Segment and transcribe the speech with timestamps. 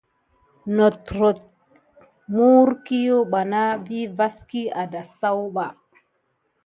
[0.75, 1.43] Naku nat trote
[2.33, 5.65] mohhorkiwa ɓa kam vas kiyu a dasayu ɓa.